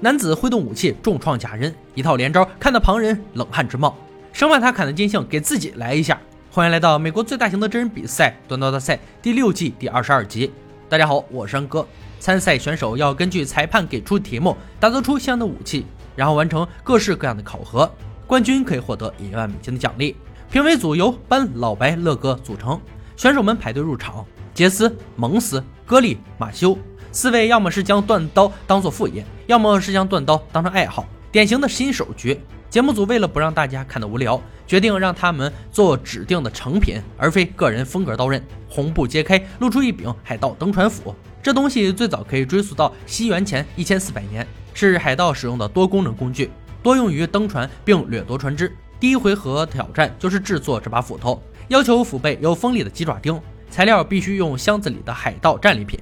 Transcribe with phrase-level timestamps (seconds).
[0.00, 3.96] 男子挥动武器重创假人，一套连招看得旁人冷汗直冒，
[4.32, 6.20] 生怕他砍得尽兴，给自己来一下。
[6.52, 10.52] 欢迎来到美国最大型的真人比赛——短刀大赛第六季第二十二集。
[10.88, 11.84] 大家好，我是安哥。
[12.20, 15.84] 参赛选手要根据裁判给出题目，打造出相应的武器，
[16.14, 17.90] 然后完成各式各样的考核。
[18.24, 20.14] 冠军可以获得一万美金的奖励。
[20.48, 22.80] 评委组由班、老白、乐哥组成，
[23.16, 24.24] 选手们排队入场。
[24.54, 26.78] 杰斯、蒙斯、戈利、马修
[27.10, 32.38] 四位，要么是将断刀当做副业，要么是将断刀当成爱好，典型的新手局。
[32.68, 38.42] 节目组为了不让大家看得无聊，决定让他们做指定的成品，而非个人风格刀刃。
[38.68, 41.14] 红布揭开，露出一柄海盗登船斧。
[41.42, 46.50] 这东西最早可以追溯到西元前一千四百年，是海盗使用的多功能工具，
[46.82, 48.70] 多用于登船并掠夺船只。
[49.00, 55.98] 第一回合挑战就是制作这把斧头，要求斧背有锋利的鸡爪钉，材料必须用箱子里的海盗战利品。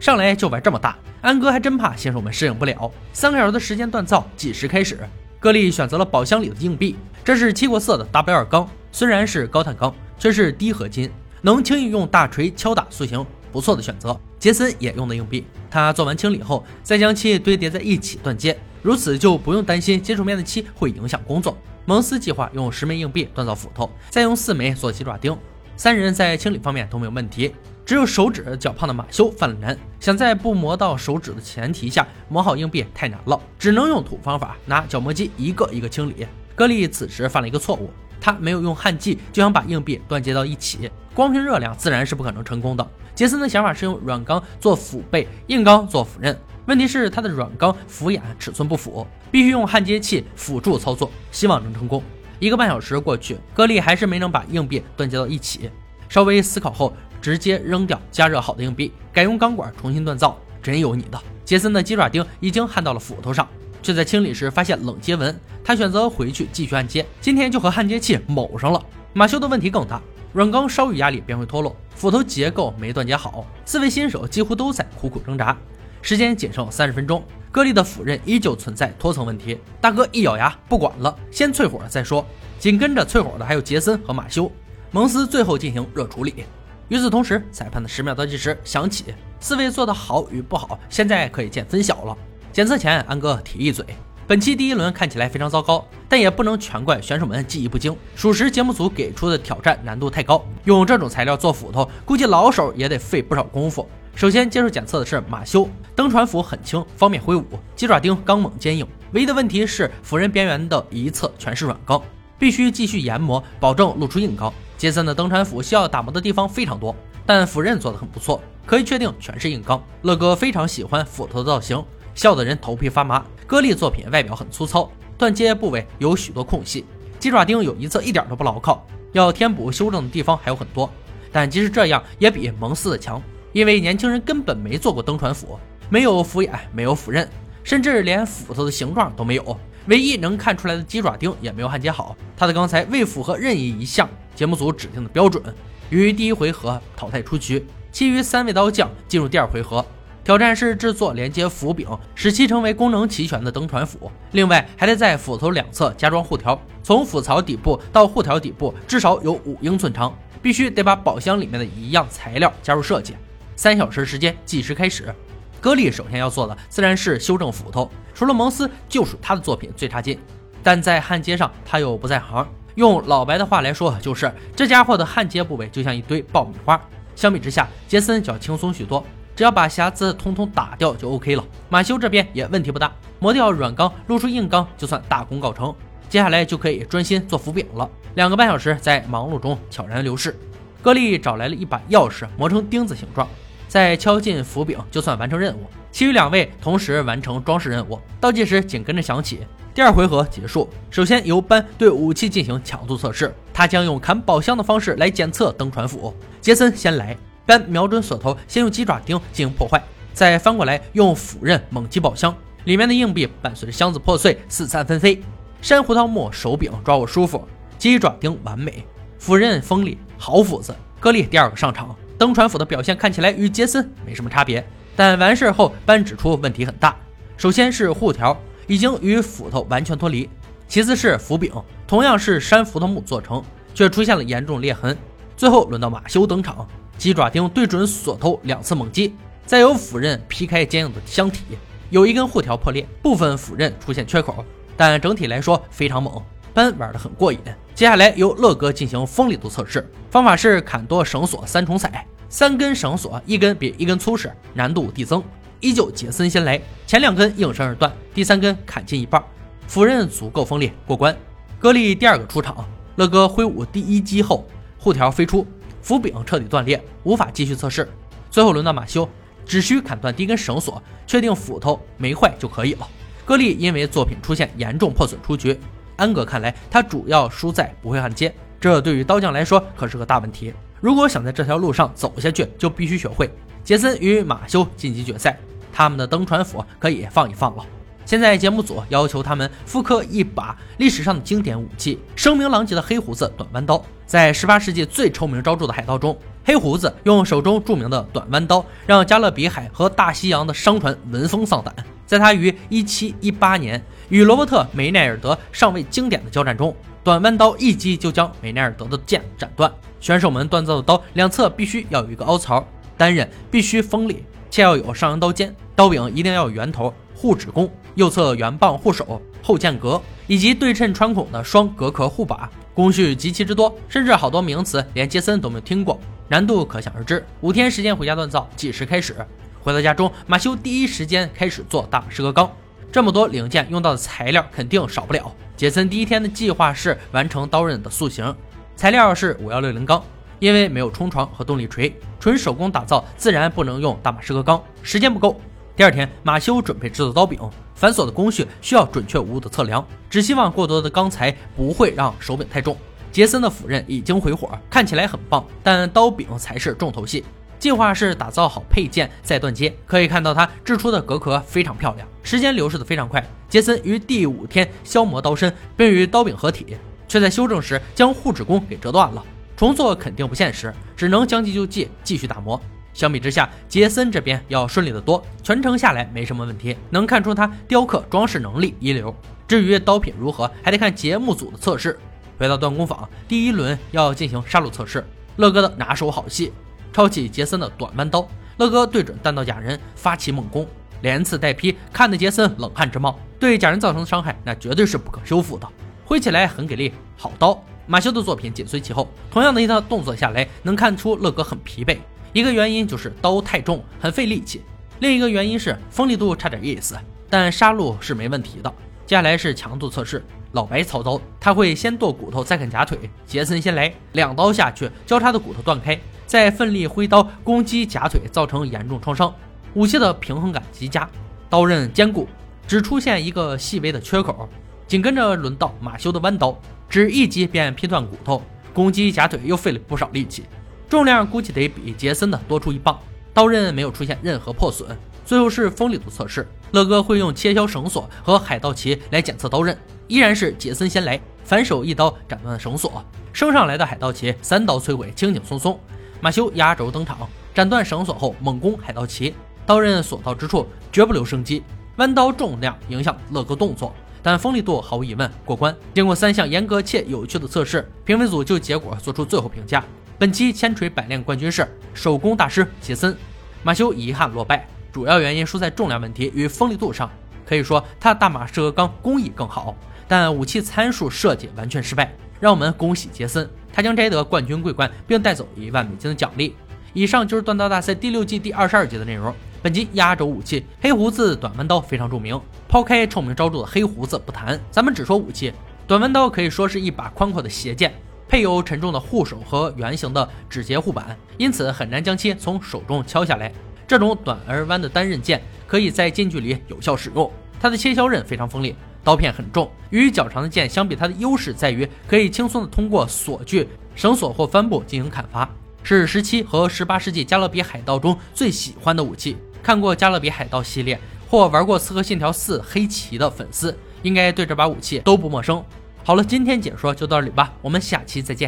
[0.00, 2.90] 上来就玩这么大，安哥还真怕新手们适应不了。
[3.12, 4.98] 三个小时的时间锻造计时开始，
[5.40, 11.10] 格力选择了宝箱里的硬币，这是漆过色的 W 二钢，虽然是高碳钢，却是低合金，
[11.42, 14.18] 能轻易用大锤敲打塑形，不错的选择。
[14.38, 21.58] 杰森也用的硬币，他做完清理后，再将漆堆叠在一起锻接，如此就不用担心接触面的漆会影响工作。
[21.84, 25.36] 蒙斯计划用十枚硬币锻造斧头，再用四枚做鸡爪钉。
[25.76, 27.52] 三人在清理方面都没有问题，
[27.88, 29.74] 只有手指较胖的马修犯了难。
[29.98, 36.26] 想在不磨到手指的前提下磨好硬币太难了，只能用土方法拿角磨机一个一个清理。
[36.54, 42.86] 格力此时犯了一个错误，他没有用焊剂就想把硬币断接到一起，光凭热量自然是不可能成功的。
[43.14, 46.38] 杰森的想法是用软钢做辅背，硬钢做斧刃。
[46.66, 52.02] 问题是他的软钢斧眼尺寸不符，必须用焊接器辅助操作，希望能成功。
[52.38, 55.70] 一个半小时过去，格力还是没能把硬币断接到一起。
[56.10, 56.90] 稍微思考后，
[57.28, 60.34] 直接扔掉加热好的硬币，改用钢管重新锻造。
[60.62, 61.22] 真有你的！
[61.44, 63.46] 杰森的鸡爪钉已经焊到了斧头上，
[63.82, 65.38] 却在清理时发现冷接纹。
[65.62, 68.82] 他选择回去继续焊接，今天就和焊接器卯上了。
[69.12, 70.00] 马修的问题更大，
[70.32, 73.46] 软钢稍遇压力便会脱落，斧头结构没断接好。
[73.66, 75.54] 四位新手几乎都在苦苦挣扎。
[76.00, 77.22] 时间仅剩三十分钟，
[77.52, 79.58] 戈利的斧刃依旧存在脱层问题。
[79.82, 82.24] 大哥一咬牙，不管了，先淬火再说。
[82.58, 84.50] 紧跟着淬火的还有杰森和马修。
[84.90, 86.46] 蒙斯最后进行热处理。
[86.88, 89.14] 与此同时，裁判的十秒倒计时响起。
[89.40, 92.16] 四位做的好与不好，现在可以见分晓了。
[92.52, 93.84] 检测前，安哥提一嘴：
[94.26, 97.94] 本期第一轮看起来非常糟糕，但也不能全怪选手们技艺不精。
[98.16, 103.86] 属实，节目组给出的挑战难度太高，用这种材料做斧头，估计老手也得费不少功夫。
[104.14, 107.44] 首先接受检测的是马修，登船斧很轻，方便挥舞，
[107.76, 108.84] 鸡爪钉刚猛坚硬。
[109.12, 112.02] 唯一的问题是斧刃边缘的一侧全是软钢，
[112.38, 114.52] 必须继续研磨，保证露出硬钢。
[114.78, 116.94] 杰森的登船斧需要打磨的地方非常多，
[117.26, 119.82] 但斧刃做的很不错，可以确定全是硬钢。
[120.02, 121.84] 乐哥非常喜欢斧头的造型，
[122.14, 123.24] 笑得人头皮发麻。
[123.44, 124.88] 歌利作品外表很粗糙，
[125.18, 126.84] 断接部位有许多空隙，
[127.18, 130.88] 鸡爪钉有一侧一点都不牢靠，要填补修正的地方还有很多。
[131.32, 133.20] 但即使这样，也比蒙斯的强。
[133.52, 135.58] 因为年轻人根本没做过登船斧，
[135.90, 137.28] 没有斧眼，没有斧刃，
[137.64, 139.58] 甚至连斧头的形状都没有。
[139.86, 142.14] 唯一能看出来的鸡爪钉也没有焊接好。
[142.36, 144.06] 他的钢材未符合任意一项
[144.38, 145.42] 节目组指定的标准，
[145.90, 147.66] 于第一回合淘汰出局。
[147.90, 149.84] 其余三位刀匠进入第二回合，
[150.22, 154.08] 挑战是制作连接斧柄，使其成为功能齐全的登船斧。
[154.30, 163.16] 另外还得在斧头两侧加装护条，从斧槽底部到护条底部至少有五英寸长，必须得把宝箱里面的一样材料加入设计。
[163.56, 165.12] 三小时时间计时开始，
[165.60, 170.16] 格力首先要做的自然是修正斧头，除了蒙斯，就属他的作品最差劲。
[170.62, 172.46] 但在焊接上他又不在行，
[172.78, 176.80] 用老白的话来说，就是这家伙的焊接部位就像一堆爆米花。
[177.16, 181.44] 相比之下，杰森就要轻松许多，只要把瑕疵通通打掉就 OK 了。
[181.68, 185.74] 马修这边也问题不大，磨掉软钢，露出硬钢，就算大功告成。
[186.08, 187.90] 接下来就可以专心做斧柄了。
[188.14, 190.38] 两个半小时在忙碌中悄然流逝，
[190.80, 193.26] 格力找来了一把钥匙，磨成钉子形状。
[193.66, 195.66] 再敲进斧柄，就算完成任务。
[195.90, 199.40] 其余两位同时完成装饰任务，倒计时紧跟着响起。
[199.78, 206.12] 第二回合结束，首先由班对武器进行强度测试，他将用砍宝箱的方式来检测登船斧。
[206.40, 207.16] 杰森先来，
[207.46, 209.80] 班瞄准锁头，先用鸡爪钉进行破坏，
[210.12, 215.22] 再翻过来用斧刃猛击宝箱，里面的硬币伴随着箱子破碎四散纷飞。
[215.62, 217.46] 珊瑚桃木手柄抓握舒服，
[217.78, 218.84] 鸡爪钉完美，
[219.20, 220.74] 斧刃锋利，好斧子。
[220.98, 221.94] 格利第二个上场。
[222.18, 224.66] 登船斧的表现看起来与杰森没什么差别，
[224.96, 226.96] 但完事后班指出问题很大。
[227.36, 228.36] 首先是护条
[228.68, 230.28] 已经与斧头完全脱离，
[230.68, 231.50] 其次是斧柄
[231.86, 233.42] 同样是山斧头木做成，
[233.74, 234.96] 却出现了严重裂痕。
[235.36, 239.14] 最后轮到马修登场，鸡爪钉对准锁头两次猛击，
[239.46, 241.44] 再由斧刃劈开坚硬的箱体，
[241.90, 244.44] 有一根护条破裂，部分斧刃出现缺口，
[244.76, 246.22] 但整体来说非常猛，
[246.52, 247.38] 班玩得很过瘾。
[247.74, 255.22] 接下来由乐哥进行锋利度测试，方法是砍剁绳索三重踩，三根绳索一根比一根粗实，难度递增。
[255.60, 259.22] 依旧杰森先来，前两根应声而断，第三根砍进一半，
[259.66, 261.16] 斧刃足够锋利，过关。
[261.58, 262.64] 格利第二个出场，
[262.96, 264.46] 乐哥挥舞第一击后，
[264.78, 265.46] 护条飞出，
[265.82, 267.88] 斧柄彻底断裂，无法继续测试。
[268.30, 269.08] 最后轮到马修，
[269.44, 272.86] 只需砍断第一根绳索，确定斧头没坏就可以了。
[273.24, 275.58] 格利因为作品出现严重破损出局，
[275.96, 280.54] 安格看来他主要输在不会焊接，这对于刀匠来说可是个大问题。
[280.80, 283.28] 如果想在这条路上走下去，就必须学会。
[283.68, 285.38] 杰森与马修晋级决赛。
[285.70, 287.62] 他们的登船斧可以放一放了。
[288.06, 293.84] 现在节目组要求他们复刻一把历史上的经典武器——声名狼藉的黑胡子短弯刀。
[294.06, 301.74] 在18世纪最臭名昭著的海盗中，黑胡子用手中著名的短弯刀让加勒比海和大西洋的商船闻风丧胆。
[302.06, 306.74] 在他于1718年与罗伯特·梅奈尔德尚未经典的交战中，
[307.04, 309.70] 短弯刀一击就将梅奈尔德的剑斩断。
[310.00, 312.66] 选手们锻造的刀两侧必须要有一个凹槽，
[312.98, 315.54] 单刃必须锋利，且要有上扬刀尖。
[315.74, 327.24] 刀柄一定要有圆头、护指弓，右侧圆棒护手、后剑格，以及对称穿孔的双隔壳护把，工序极其之多，甚至好多名词连杰森都没有听过，难度可想而知。
[327.40, 329.14] 五天时间回家锻造，计时开始。
[329.60, 332.50] 回到家中，马修第一时间开始做大马士革钢，
[332.90, 335.32] 这么多零件用到的材料肯定少不了。
[335.56, 338.34] 杰森第一天的计划是完成刀刃的塑形，
[338.74, 340.02] 材料是五幺六零钢。
[340.38, 345.40] 因为没有冲床和动力锤，纯手工打造，自然不能用大马士革钢，时间不够。
[345.76, 347.38] 第二天，马修准备制作刀柄，
[347.74, 352.76] 繁琐的工序需要准确无误的测量，只希望过多的钢材不会让手柄太重。
[353.12, 357.24] 杰森的斧刃已经回火，看起来很棒，但刀柄才是重头戏。
[357.58, 362.06] 计划是打造好配件再断接，可以看到他制出的隔壳非常漂亮。
[362.22, 366.76] 时间流逝的非常快，杰森于第五天消磨刀身，并与刀柄合体，
[367.08, 369.24] 却在修正时将护指弓给折断了。
[369.58, 372.60] 重做肯定不现实，只能将计就计，继续打磨。
[372.94, 379.12] 相比之下，杰森这边要顺利得多，全程下来没什么问题，能看出他雕刻装饰能力一流。
[379.48, 381.98] 至于刀品如何，还得看节目组的测试。
[382.38, 386.52] 回到锻工坊，第一轮要进行杀戮测试，乐哥的拿手好戏，
[386.92, 388.28] 抄起杰森的短弯刀，
[388.58, 390.64] 乐哥对准弹道假人发起猛攻，
[391.00, 393.18] 连刺带劈，看得杰森冷汗直冒。
[393.40, 395.68] 对假人造成的伤害，那绝对是不可修复的，
[396.04, 397.60] 挥起来很给力，好刀。
[397.90, 401.96] 马修的作品紧随其后，同样的一套动作下来，能看出乐哥很疲惫。
[402.34, 404.60] 一个原因就是刀太重，很费力气；
[405.00, 406.98] 另一个原因是锋利度差点意思，
[407.30, 408.70] 但杀戮是没问题的。
[409.06, 412.98] 接下来是强度测试，老白操刀，他会先剁骨头，再砍假腿。
[413.26, 419.34] 杰森先来，两刀下去，交叉的骨头断开，再奋力挥刀攻击假腿，造成严重创伤。
[419.72, 421.08] 武器的平衡感极佳，
[421.48, 422.28] 刀刃坚固，
[422.66, 424.46] 只出现一个细微的缺口。
[424.86, 426.58] 紧跟着轮到马修的弯刀，
[426.88, 428.42] 只一击便劈断骨头，
[428.72, 430.44] 攻击假腿又费了不少力气。
[430.88, 432.98] 重量估计得比杰森的多出一磅，
[433.34, 434.96] 刀刃没有出现任何破损。
[435.26, 439.76] 最后是锋利度测试，乐哥会用切削绳索和海盗旗来检测刀刃，
[440.06, 443.04] 依然是杰森先来，反手一刀斩断绳索，
[443.34, 445.78] 升上来的海盗旗三刀摧毁，轻轻松松。
[446.22, 449.34] 马修压轴登场，斩断绳索后猛攻海盗旗，
[449.66, 451.62] 刀刃所到之处绝不留生机。
[451.96, 453.94] 弯刀重量影响乐哥动作，
[454.30, 455.74] 但锋利度毫无疑问过关。
[455.94, 459.82] 经过三项严格且有趣的测试，评委组就结果做出最后评价。
[460.18, 463.16] 本期千锤百炼冠军是手工大师杰森，
[463.62, 467.10] 马修遗憾落败，主要原因输在重量问题与锋利度上。
[467.46, 469.74] 可以说他的大马士革钢工艺更好，
[470.06, 472.14] 但武器参数设计完全失败。
[472.38, 476.54] 让我们恭喜杰森，他将摘得冠军桂冠，并带走一万美金的奖励。
[476.92, 479.34] 以上就是锻造大赛第六季第二十二集的内容。
[479.60, 485.52] 本集压轴武器黑胡子短弯刀非常著名，抛开臭名昭著的黑胡子不谈，咱们只说武器。
[485.84, 487.92] 短弯刀可以说是一把宽阔的斜剑。
[488.28, 493.52] 配有沉重的护手和圆形的指节护板，因此很难将其从手中敲下来。
[493.86, 497.28] 这种短而弯的单刃剑可以在近距离有效使用。
[497.58, 499.68] 它的切削刃非常锋利，刀片很重。
[499.90, 505.48] 与较长的剑相比，它的优势在于可以轻松的通过锁具、绳索或帆布进行砍伐，
[505.82, 509.38] 是十七和十八世纪加勒比海盗中最喜欢的武器。
[509.62, 515.64] 看过加勒比海盗系列或玩过《刺客信条四：黑旗》的粉丝，应该对这把武器都不陌生。
[516.04, 518.46] 好了，今天解说就到这里吧，我们下期再见。